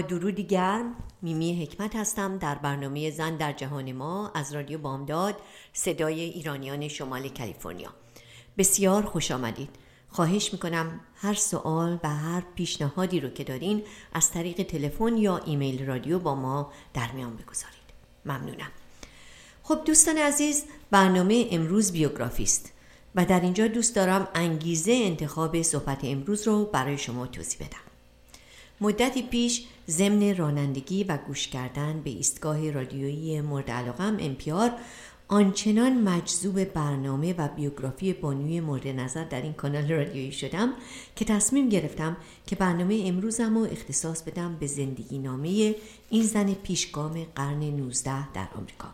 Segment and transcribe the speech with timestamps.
[0.00, 5.36] درودی گرم میمی حکمت هستم در برنامه زن در جهان ما از رادیو بامداد
[5.72, 7.90] صدای ایرانیان شمال کالیفرنیا.
[8.58, 9.68] بسیار خوش آمدید.
[10.08, 15.86] خواهش می‌کنم هر سوال و هر پیشنهادی رو که دارین از طریق تلفن یا ایمیل
[15.86, 17.76] رادیو با ما در میان بگذارید.
[18.24, 18.70] ممنونم.
[19.62, 22.72] خب دوستان عزیز برنامه امروز بیوگرافی است
[23.14, 27.85] و در اینجا دوست دارم انگیزه انتخاب صحبت امروز رو برای شما توضیح بدم.
[28.80, 34.72] مدتی پیش ضمن رانندگی و گوش کردن به ایستگاه رادیویی مورد علاقم امپیار
[35.28, 40.72] آنچنان مجذوب برنامه و بیوگرافی بانوی مورد نظر در این کانال رادیویی شدم
[41.16, 45.74] که تصمیم گرفتم که برنامه امروزم رو اختصاص بدم به زندگی نامه
[46.10, 48.88] این زن پیشگام قرن 19 در آمریکا.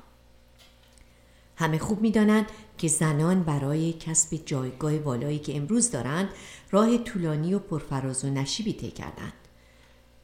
[1.56, 2.46] همه خوب می‌دانند
[2.78, 6.28] که زنان برای کسب جایگاه والایی که امروز دارند
[6.70, 9.41] راه طولانی و پرفراز و نشیبی طی کردند.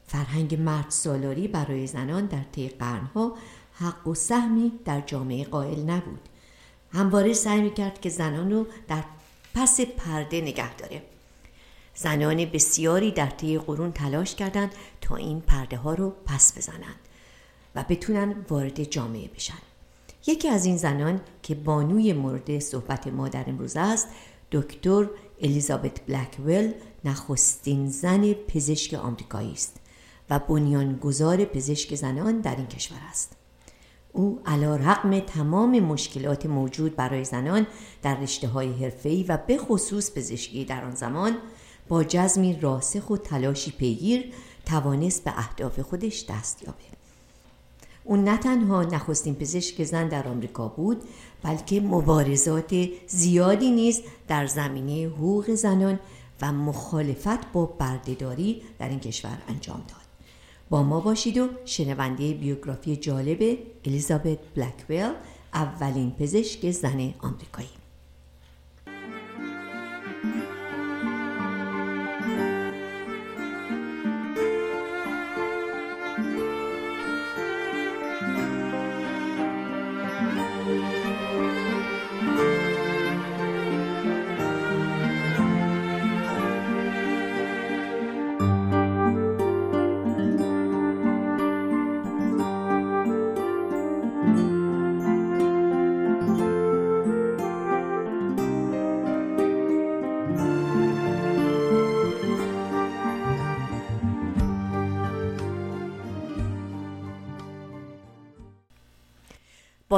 [0.09, 3.37] فرهنگ مرد سالاری برای زنان در طی قرنها
[3.73, 6.19] حق و سهمی در جامعه قائل نبود.
[6.91, 9.03] همواره سعی می‌کرد که زنان رو در
[9.53, 11.01] پس پرده نگه داره.
[11.95, 16.99] زنان بسیاری در طی قرون تلاش کردند تا این پرده ها رو پس بزنند
[17.75, 19.59] و بتونن وارد جامعه بشن.
[20.27, 24.07] یکی از این زنان که بانوی مورد صحبت ما در امروز است
[24.51, 25.09] دکتر
[25.41, 26.73] الیزابت بلکول
[27.05, 29.79] نخستین زن پزشک آمریکایی است.
[30.29, 33.35] و بنیانگذار پزشک زنان در این کشور است.
[34.13, 37.67] او علا رقم تمام مشکلات موجود برای زنان
[38.01, 41.37] در رشته های حرفه‌ای و به خصوص پزشکی در آن زمان
[41.87, 44.33] با جزمی راسخ و تلاشی پیگیر
[44.65, 46.99] توانست به اهداف خودش دست یابه
[48.03, 51.03] او نه تنها نخستین پزشک زن در آمریکا بود
[51.43, 55.99] بلکه مبارزات زیادی نیز در زمینه حقوق زنان
[56.41, 59.98] و مخالفت با بردهداری در این کشور انجام داد.
[60.69, 65.11] با ما باشید و شنونده بیوگرافی جالب الیزابت بلکویل
[65.53, 67.78] اولین پزشک زن آمریکایی.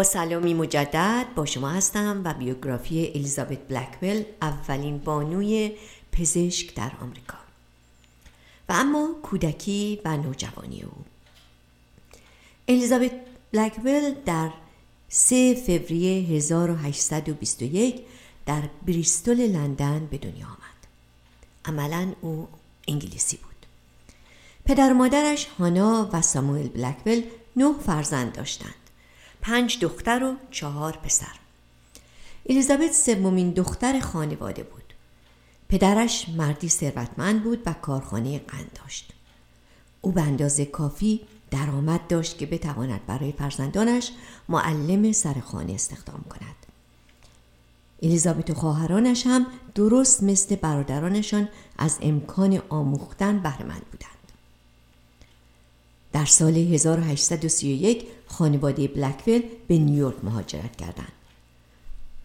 [0.03, 5.71] سلامی مجدد با شما هستم و بیوگرافی الیزابت بلکویل اولین بانوی
[6.11, 7.37] پزشک در آمریکا.
[8.69, 10.91] و اما کودکی و نوجوانی او.
[12.67, 13.11] الیزابت
[13.51, 14.49] بلکویل در
[15.09, 18.01] 3 فوریه 1821
[18.45, 20.81] در بریستول لندن به دنیا آمد.
[21.65, 22.47] عملا او
[22.87, 23.65] انگلیسی بود.
[24.65, 27.23] پدر و مادرش هانا و ساموئل بلکویل
[27.55, 28.80] نه فرزند داشتند.
[29.41, 31.35] پنج دختر و چهار پسر.
[32.49, 34.93] الیزابت سومین دختر خانواده بود.
[35.69, 39.13] پدرش مردی ثروتمند بود و کارخانه قند داشت.
[40.01, 41.21] او به اندازه کافی
[41.51, 44.11] درآمد داشت که بتواند برای فرزندانش
[44.49, 46.55] معلم سرخانه استخدام کند.
[48.03, 49.45] الیزابت و خواهرانش هم
[49.75, 51.47] درست مثل برادرانشان
[51.77, 54.11] از امکان آموختن بهرهمند بودند.
[56.13, 61.11] در سال 1831 خانواده بلکویل به نیویورک مهاجرت کردند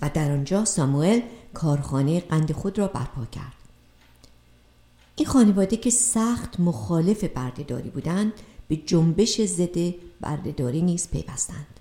[0.02, 1.20] و در آنجا ساموئل
[1.54, 3.52] کارخانه قند خود را برپا کرد.
[5.16, 8.32] این خانواده که سخت مخالف بردهداری بودند
[8.68, 11.80] به جنبش ضد بردهداری نیز پیوستند.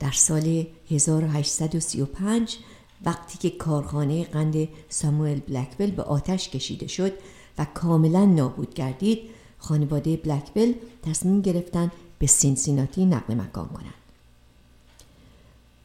[0.00, 2.58] در سال 1835
[3.04, 7.12] وقتی که کارخانه قند ساموئل بلکویل به آتش کشیده شد
[7.58, 9.18] و کاملا نابود گردید
[9.58, 13.94] خانواده بلکبل تصمیم گرفتن به سینسیناتی نقل مکان کنند.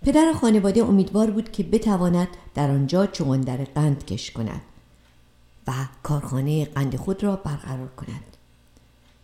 [0.02, 4.62] پدر خانواده امیدوار بود که بتواند در آنجا چغندر قند کش کند
[5.68, 5.72] و
[6.04, 8.24] کارخانه قند خود را برقرار کند.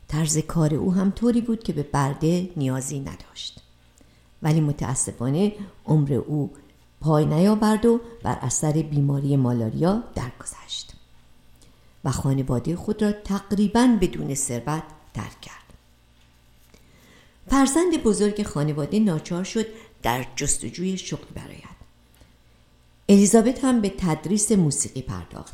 [0.07, 3.61] طرز کار او هم طوری بود که به برده نیازی نداشت.
[4.43, 5.53] ولی متاسفانه
[5.85, 6.53] عمر او
[7.01, 10.93] پای نیاورد و بر اثر بیماری مالاریا درگذشت
[12.03, 15.64] و خانواده خود را تقریبا بدون ثروت ترک کرد.
[17.49, 19.65] فرزند بزرگ خانواده ناچار شد
[20.03, 21.75] در جستجوی شغل براید
[23.09, 25.53] الیزابت هم به تدریس موسیقی پرداخت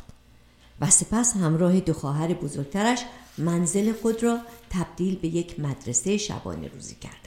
[0.80, 3.04] و سپس همراه دو خواهر بزرگترش
[3.38, 4.38] منزل خود را
[4.70, 7.18] تبدیل به یک مدرسه شبانه روزی کردند.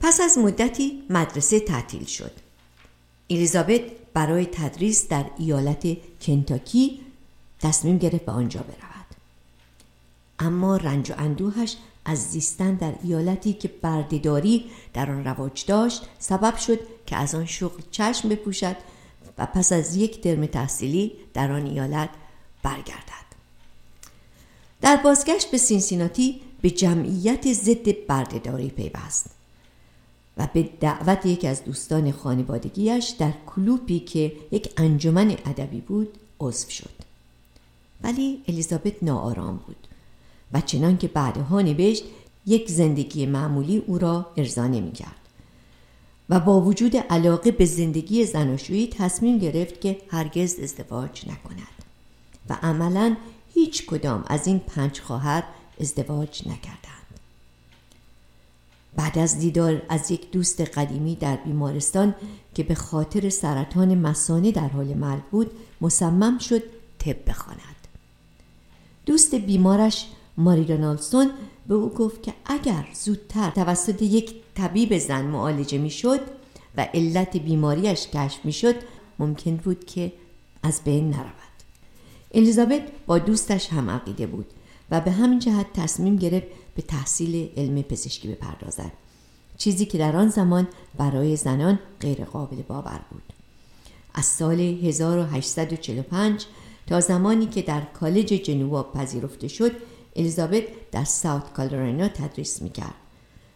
[0.00, 2.32] پس از مدتی مدرسه تعطیل شد.
[3.30, 3.80] الیزابت
[4.14, 5.86] برای تدریس در ایالت
[6.20, 7.00] کنتاکی
[7.60, 9.06] تصمیم گرفت به آنجا برود.
[10.38, 11.76] اما رنج و اندوهش
[12.08, 14.64] از زیستن در ایالتی که بردهداری
[14.94, 18.76] در آن رواج داشت سبب شد که از آن شغل چشم بپوشد
[19.38, 22.08] و پس از یک ترم تحصیلی در آن ایالت
[22.62, 23.28] برگردد.
[24.80, 29.30] در بازگشت به سینسیناتی به جمعیت ضد بردهداری پیوست
[30.36, 36.70] و به دعوت یکی از دوستان خانوادگیش در کلوپی که یک انجمن ادبی بود عضو
[36.70, 36.90] شد.
[38.02, 39.88] ولی الیزابت ناآرام بود.
[40.52, 42.04] و چنان که بعدها نوشت
[42.46, 45.16] یک زندگی معمولی او را ارضا نمی‌کرد.
[46.28, 51.78] و با وجود علاقه به زندگی زناشویی تصمیم گرفت که هرگز ازدواج نکند.
[52.48, 53.16] و عملا
[53.54, 55.44] هیچ کدام از این پنج خواهر
[55.80, 56.88] ازدواج نکردند.
[58.96, 62.14] بعد از دیدار از یک دوست قدیمی در بیمارستان
[62.54, 65.50] که به خاطر سرطان مسانه در حال مرگ بود
[65.80, 66.62] مصمم شد
[66.98, 67.60] طب بخواند.
[69.06, 70.06] دوست بیمارش
[70.38, 71.30] ماری رونالدسون
[71.68, 76.20] به او گفت که اگر زودتر توسط یک طبیب زن معالجه می‌شد
[76.76, 78.74] و علت بیماریش کشف می‌شد
[79.18, 80.12] ممکن بود که
[80.62, 81.32] از بین نرود.
[82.34, 84.46] الیزابت با دوستش هم عقیده بود
[84.90, 86.46] و به همین جهت تصمیم گرفت
[86.76, 88.92] به تحصیل علم پزشکی بپردازد
[89.58, 90.68] چیزی که در آن زمان
[90.98, 93.22] برای زنان غیر قابل باور بود.
[94.14, 96.46] از سال 1845
[96.86, 99.72] تا زمانی که در کالج جنوا پذیرفته شد
[100.18, 102.94] الیزابت در ساوت کالورینا تدریس می‌کرد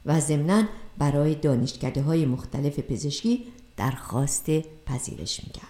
[0.06, 0.64] و ضمنا
[0.99, 3.44] برای دانشکده های مختلف پزشکی
[3.76, 4.50] درخواست
[4.87, 5.67] پذیرش می‌کرد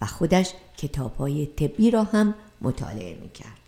[0.00, 3.67] و خودش کتاب های طبی را هم مطالعه می‌کرد.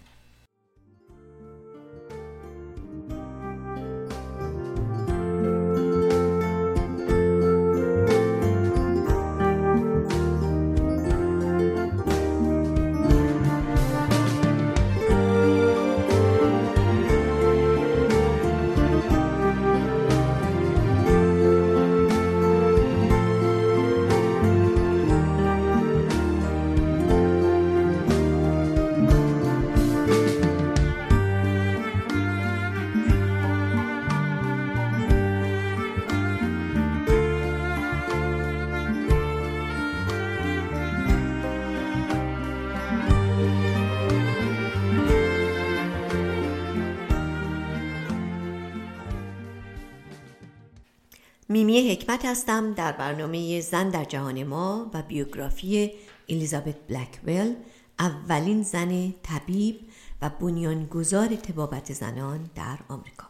[51.51, 55.91] میمی حکمت هستم در برنامه زن در جهان ما و بیوگرافی
[56.29, 57.57] الیزابت بلکویل
[57.99, 59.81] اولین زن طبیب
[60.23, 63.27] و بنیانگذار تبابت زنان در آمریکا.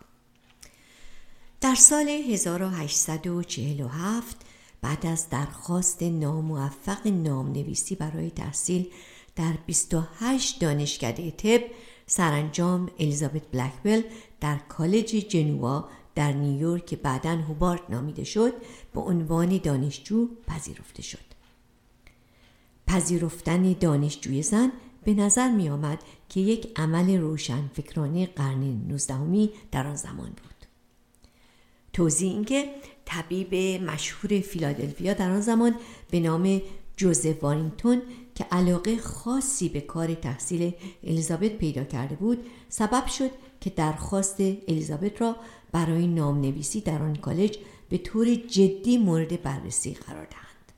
[1.60, 4.36] در سال 1847
[4.82, 8.86] بعد از درخواست ناموفق نامنویسی برای تحصیل
[9.36, 11.62] در 28 دانشکده طب
[12.06, 14.02] سرانجام الیزابت بلکویل
[14.40, 18.52] در کالج جنوا در نیویورک که بعدا هوبارت نامیده شد
[18.94, 21.30] به عنوان دانشجو پذیرفته شد.
[22.86, 24.72] پذیرفتن دانشجوی زن
[25.04, 25.98] به نظر می آمد
[26.28, 30.66] که یک عمل روشن فکرانه قرن نوزدهمی در آن زمان بود.
[31.92, 32.70] توضیح اینکه
[33.04, 35.74] طبیب مشهور فیلادلفیا در آن زمان
[36.10, 36.62] به نام
[36.96, 38.02] جوزف وارینگتون
[38.34, 40.72] که علاقه خاصی به کار تحصیل
[41.04, 42.38] الیزابت پیدا کرده بود
[42.68, 45.36] سبب شد که درخواست الیزابت را
[45.72, 47.58] برای نام نویسی در آن کالج
[47.88, 50.72] به طور جدی مورد بررسی قرار دهند.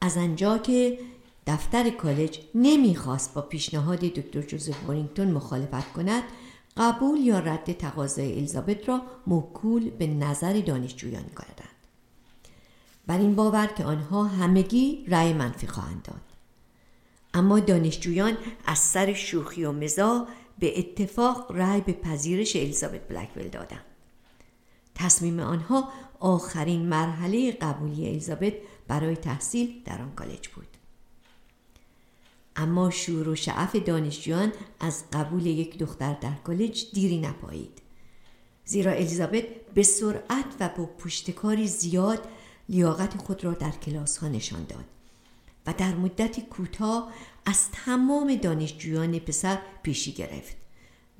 [0.00, 0.98] از آنجا که
[1.46, 6.22] دفتر کالج نمی‌خواست با پیشنهاد دکتر جوزف وارینگتون مخالفت کند
[6.76, 11.68] قبول یا رد تقاضای الیزابت را موکول به نظر دانشجویان کردند.
[13.06, 16.20] بر این باور که آنها همگی رأی منفی خواهند داد.
[17.34, 20.26] اما دانشجویان از سر شوخی و مزا
[20.62, 23.84] به اتفاق رأی به پذیرش الیزابت بلکول دادند.
[24.94, 25.88] تصمیم آنها
[26.20, 28.52] آخرین مرحله قبولی الیزابت
[28.88, 30.66] برای تحصیل در آن کالج بود.
[32.56, 37.82] اما شور و شعف دانشجویان از قبول یک دختر در کالج دیری نپایید.
[38.64, 42.28] زیرا الیزابت به سرعت و با پشتکاری زیاد
[42.68, 44.84] لیاقت خود را در کلاس ها نشان داد.
[45.66, 47.12] و در مدت کوتاه
[47.46, 50.56] از تمام دانشجویان پسر پیشی گرفت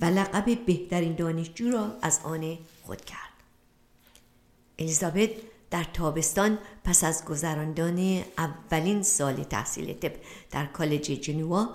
[0.00, 3.32] و لقب بهترین دانشجو را از آن خود کرد.
[4.78, 5.30] الیزابت
[5.70, 10.12] در تابستان پس از گذراندن اولین سال تحصیل طب
[10.50, 11.68] در کالج جنوا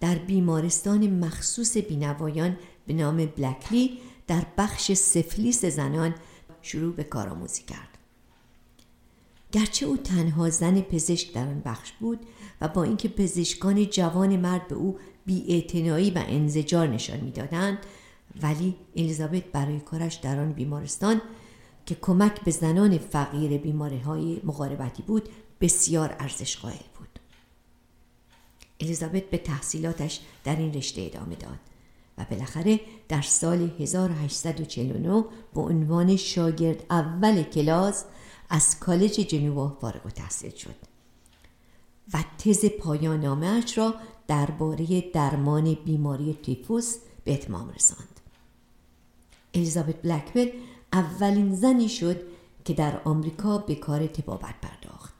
[0.00, 6.14] در بیمارستان مخصوص بینوایان به نام بلکلی در بخش سفلیس زنان
[6.62, 7.93] شروع به کارآموزی کرد.
[9.54, 12.20] گرچه او تنها زن پزشک در آن بخش بود
[12.60, 17.78] و با اینکه پزشکان جوان مرد به او بیاعتنایی و انزجار نشان می‌دادند
[18.42, 21.20] ولی الیزابت برای کارش در آن بیمارستان
[21.86, 25.28] که کمک به زنان فقیر بیماری های مقاربتی بود
[25.60, 27.18] بسیار ارزش قائل بود.
[28.80, 31.58] الیزابت به تحصیلاتش در این رشته ادامه داد
[32.18, 38.04] و بالاخره در سال 1849 به عنوان شاگرد اول کلاس
[38.48, 40.74] از کالج جنوا فارغ تحصیل شد
[42.14, 43.94] و تز پایان نامش را
[44.26, 48.20] درباره درمان بیماری تیفوس به اتمام رساند.
[49.54, 50.50] الیزابت بلکول
[50.92, 52.20] اولین زنی شد
[52.64, 55.14] که در آمریکا به کار تبابت پرداخت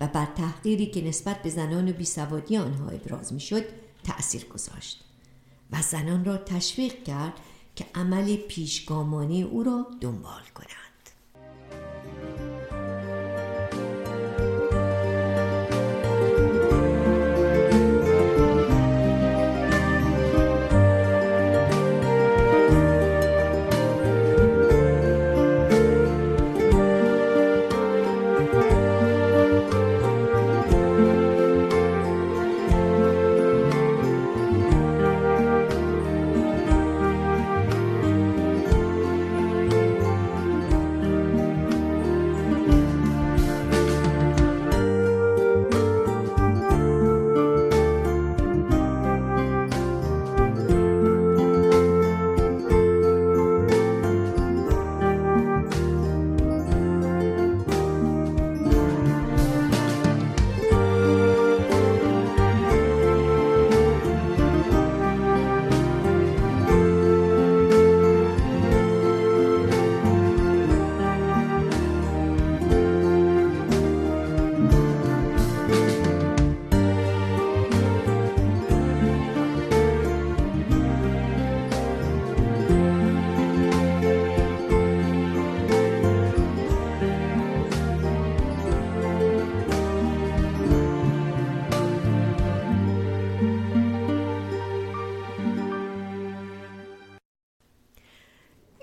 [0.00, 3.64] و بر تحقیری که نسبت به زنان و بیسوادی آنها ابراز می‌شد
[4.04, 5.04] تأثیر گذاشت
[5.72, 7.32] و زنان را تشویق کرد
[7.76, 10.89] که عمل پیشگامانه او را دنبال کنند.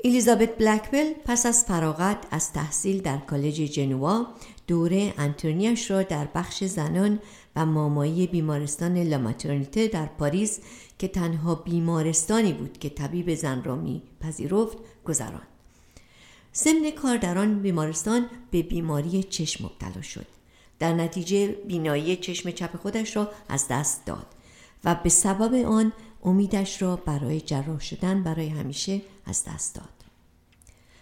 [0.03, 4.27] الیزابت بلکول پس از فراغت از تحصیل در کالج جنوا
[4.67, 7.19] دوره انتونیش را در بخش زنان
[7.55, 10.59] و مامایی بیمارستان لاماترنیته در پاریس
[10.99, 15.47] که تنها بیمارستانی بود که طبیب زن را می پذیرفت گذراند.
[16.55, 20.25] ضمن کار در آن بیمارستان به بیماری چشم مبتلا شد.
[20.79, 24.25] در نتیجه بینایی چشم چپ خودش را از دست داد
[24.83, 25.93] و به سبب آن
[26.27, 29.89] امیدش را برای جراح شدن برای همیشه از دست داد.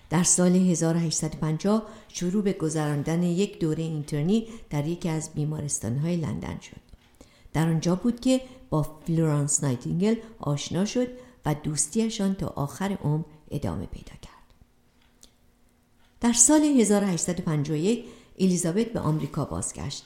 [0.10, 6.82] در سال 1850 شروع به گذراندن یک دوره اینترنی در یکی از بیمارستانهای لندن شد.
[7.54, 11.08] در آنجا بود که با فلورانس نایتینگل آشنا شد
[11.46, 14.36] و دوستیشان تا آخر عمر ادامه پیدا کرد.
[16.22, 18.06] در سال 1851
[18.40, 20.06] الیزابت به آمریکا بازگشت.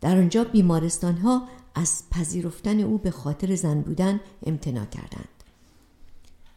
[0.00, 5.28] در آنجا بیمارستان ها از پذیرفتن او به خاطر زن بودن امتناع کردند.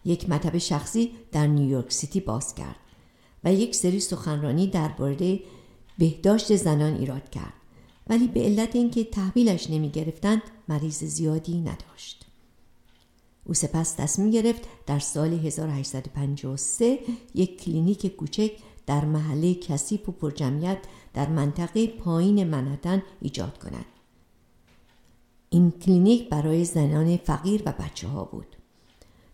[0.06, 2.76] یک مطب شخصی در نیویورک سیتی باز کرد.
[3.44, 5.40] و یک سری سخنرانی درباره
[5.98, 7.54] بهداشت زنان ایراد کرد
[8.08, 12.26] ولی به علت اینکه تحویلش نمی گرفتند مریض زیادی نداشت
[13.46, 17.00] او سپس تصمیم گرفت در سال 1853
[17.36, 18.52] یک کلینیک کوچک
[18.86, 20.78] در محله کثیف و پرجمعیت
[21.14, 23.86] در منطقه پایین منحتن ایجاد کند
[25.54, 28.56] این کلینیک برای زنان فقیر و بچه ها بود.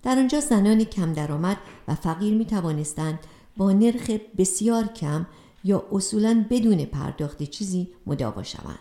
[0.04, 1.58] در آنجا زنان کم درآمد
[1.88, 3.20] و فقیر می توانستند
[3.58, 5.28] با نرخ بسیار کم
[5.64, 8.80] یا اصولا بدون پرداخت چیزی مداوا شوند.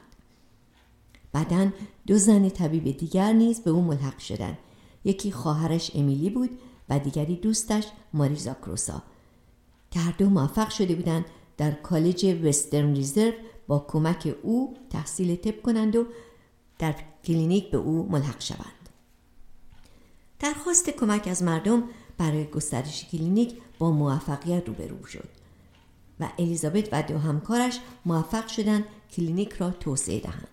[1.33, 1.71] بعدا
[2.07, 4.59] دو زن طبیب دیگر نیز به او ملحق شدند.
[5.05, 6.51] یکی خواهرش امیلی بود
[6.89, 9.03] و دیگری دوستش ماریزا کروسا.
[9.97, 11.25] هر دو موفق شده بودند
[11.57, 13.33] در کالج وسترن ریزرو
[13.67, 16.07] با کمک او تحصیل طب کنند و
[16.79, 16.95] در
[17.29, 18.89] کلینیک به او ملحق شوند.
[20.39, 21.83] درخواست کمک از مردم
[22.19, 25.29] برای گسترش کلینیک با موفقیت روبرو شد
[26.21, 30.49] و الیزابت و دو همکارش موفق شدند کلینیک را توسعه دهند.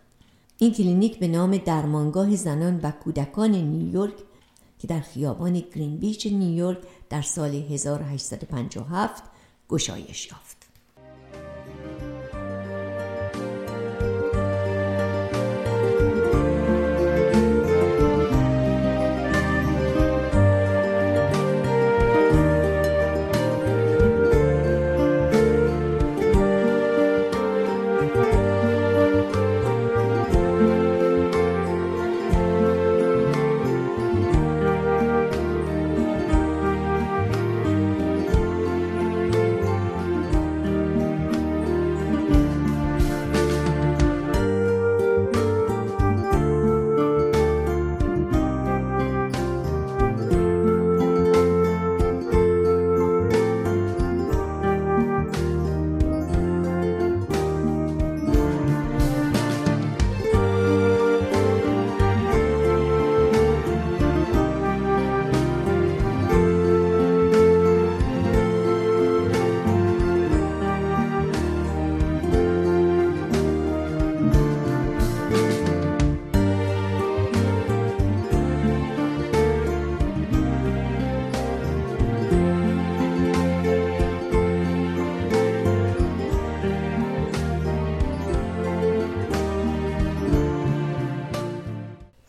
[0.57, 4.15] این کلینیک به نام درمانگاه زنان و کودکان نیویورک
[4.79, 6.77] که در خیابان گرین بیچ نیویورک
[7.09, 9.23] در سال 1857
[9.69, 10.44] گشایش یافت.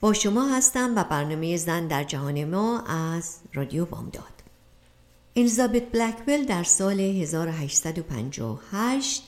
[0.06, 4.42] با شما هستم و برنامه زن در جهان ما از رادیو بامداد.
[5.36, 9.22] الیزابت بلکویل در سال 1858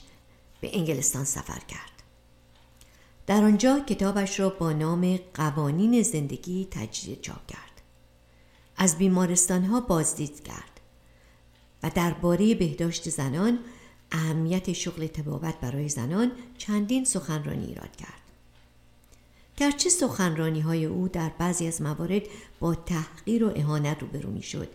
[0.61, 2.03] به انگلستان سفر کرد.
[3.27, 7.81] در آنجا کتابش را با نام قوانین زندگی تجدید چاپ کرد.
[8.77, 10.79] از بیمارستان ها بازدید کرد
[11.83, 13.59] و درباره بهداشت زنان
[14.11, 18.18] اهمیت شغل تبابت برای زنان چندین سخنرانی ایراد کرد.
[19.59, 22.21] گرچه سخنرانی های او در بعضی از موارد
[22.59, 24.67] با تحقیر و اهانت روبرو می شد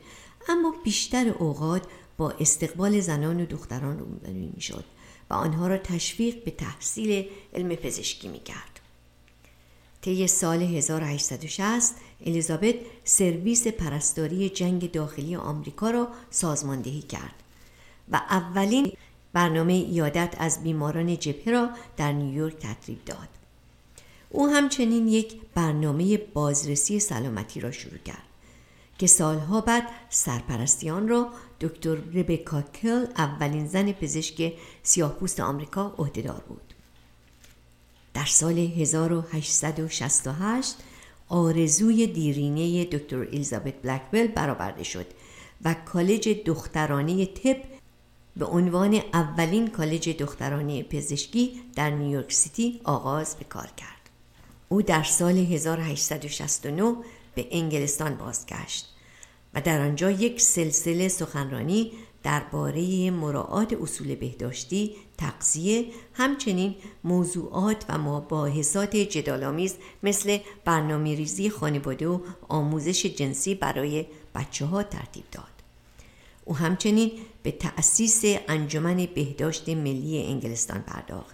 [0.49, 1.83] اما بیشتر اوقات
[2.17, 4.85] با استقبال زنان و دختران روبرو می شد
[5.31, 8.81] و آنها را تشویق به تحصیل علم پزشکی می کرد.
[10.03, 11.95] طی سال 1860
[12.27, 17.43] الیزابت سرویس پرستاری جنگ داخلی آمریکا را سازماندهی کرد
[18.09, 18.93] و اولین
[19.33, 23.44] برنامه ایادت از بیماران جبهه را در نیویورک تدریب داد.
[24.35, 28.23] او همچنین یک برنامه بازرسی سلامتی را شروع کرد
[28.99, 31.29] که سالها بعد سرپرستیان را
[31.61, 36.75] دکتر ربکا کل اولین زن پزشک سیاهپوست آمریکا عهدهدار بود
[38.15, 40.77] در سال 1868
[41.29, 45.07] آرزوی دیرینه دکتر الیزابت بلکویل برآورده شد
[45.65, 47.57] و کالج دخترانه طب
[48.37, 54.04] به عنوان اولین کالج دخترانه پزشکی در نیویورک سیتی آغاز به کار کرد.
[54.75, 56.97] او در سال 1869
[57.35, 58.95] به انگلستان بازگشت
[59.55, 68.97] و در آنجا یک سلسله سخنرانی درباره مراعات اصول بهداشتی، تغذیه، همچنین موضوعات و مباحثات
[68.97, 75.45] جدالآمیز مثل برنامه ریزی خانواده و آموزش جنسی برای بچه ها ترتیب داد.
[76.45, 81.34] او همچنین به تأسیس انجمن بهداشت ملی انگلستان پرداخت.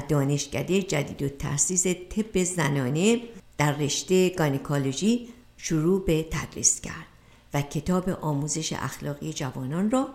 [0.00, 3.20] دانشکده جدید و تأسیس طب زنانه
[3.58, 7.06] در رشته گانیکالوژی شروع به تدریس کرد
[7.54, 10.08] و کتاب آموزش اخلاقی جوانان را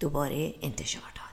[0.00, 1.27] دوباره انتشار داد.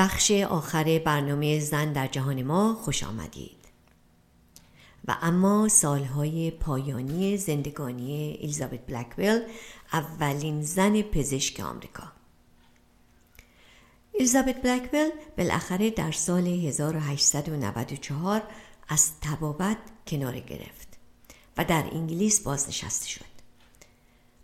[0.00, 3.56] بخش آخر برنامه زن در جهان ما خوش آمدید.
[5.08, 9.42] و اما سالهای پایانی زندگانی الیزابت بلکویل
[9.92, 12.12] اولین زن پزشک آمریکا.
[14.14, 18.42] الیزابت بلکویل بالاخره در سال 1894
[18.88, 20.88] از تبابت کنار گرفت
[21.56, 23.29] و در انگلیس بازنشسته شد.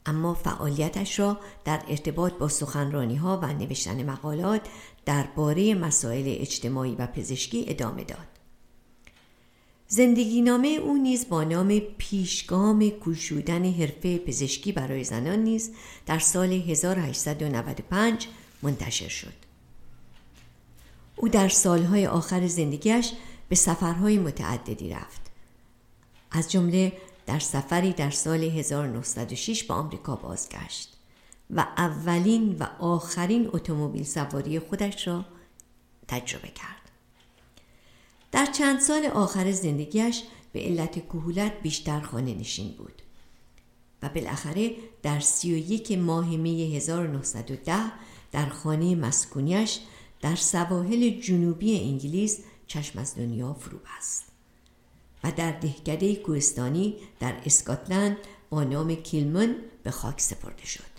[0.06, 4.60] اما فعالیتش را در ارتباط با سخنرانی ها و نوشتن مقالات
[5.04, 8.26] درباره مسائل اجتماعی و پزشکی ادامه داد.
[9.88, 15.70] زندگی نامه او نیز با نام پیشگام کوشودن حرفه پزشکی برای زنان نیز
[16.06, 18.28] در سال 1895
[18.62, 19.32] منتشر شد.
[21.16, 23.12] او در سالهای آخر زندگیش
[23.48, 25.20] به سفرهای متعددی رفت.
[26.30, 26.92] از جمله
[27.26, 30.96] در سفری در سال 1906 به آمریکا بازگشت
[31.50, 35.24] و اولین و آخرین اتومبیل سواری خودش را
[36.08, 36.90] تجربه کرد.
[38.32, 43.02] در چند سال آخر زندگیش به علت کهولت بیشتر خانه نشین بود
[44.02, 44.70] و بالاخره
[45.02, 47.92] در سی و یک ماه می 1910
[48.32, 49.80] در خانه مسکونیش
[50.20, 54.35] در سواحل جنوبی انگلیس چشم از دنیا فرو بست.
[55.30, 58.16] در دهکده کوهستانی در اسکاتلند
[58.50, 60.96] با نام کیلمن به خاک سپرده شد.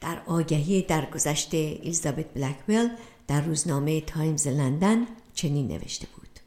[0.00, 2.88] در آگهی درگذشت الیزابت بلکویل
[3.26, 6.40] در روزنامه تایمز لندن چنین نوشته بود.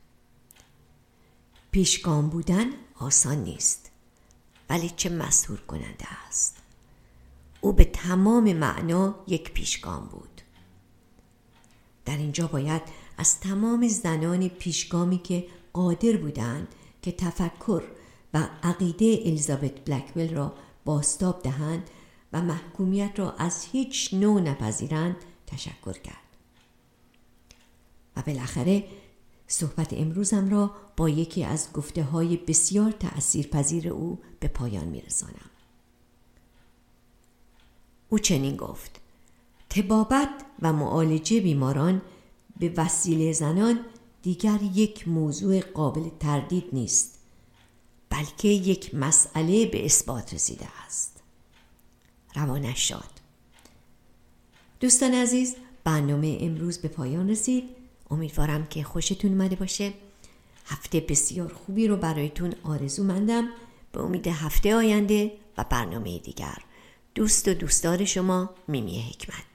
[1.72, 2.66] پیشگام بودن
[3.00, 3.92] آسان نیست
[4.70, 6.58] ولی چه مسهور کننده است.
[7.62, 10.42] او به تمام معنا یک پیشگام بود.
[12.06, 12.82] در اینجا باید
[13.18, 16.68] از تمام زنان پیشگامی که قادر بودند
[17.02, 17.84] که تفکر
[18.34, 20.54] و عقیده الیزابت بلکویل را
[20.86, 21.90] باستاب دهند
[22.34, 25.16] و محکومیت را از هیچ نوع نپذیرند
[25.48, 26.16] تشکر کرد.
[28.16, 28.84] و بالاخره
[29.48, 35.50] صحبت امروزم را با یکی از گفته های بسیار تأثیرپذیر او به پایان میرسانم.
[38.10, 39.02] او چنین گفت
[39.70, 40.30] تبابت
[40.62, 42.02] و معالجه بیماران
[42.60, 43.80] به وسیله زنان
[44.22, 47.20] دیگر یک موضوع قابل تردید نیست
[48.10, 51.24] بلکه یک مسئله به اثبات رسیده است.
[52.36, 53.10] روانش شاد.
[54.80, 57.64] دوستان عزیز برنامه امروز به پایان رسید.
[58.12, 59.94] امیدوارم که خوشتون اومده باشه.
[60.66, 63.50] هفته بسیار خوبی رو برایتون آرزو مندم
[63.92, 66.58] به امید هفته آینده و برنامه دیگر.
[67.16, 69.55] دوست و دوستدار شما میمی حکمت.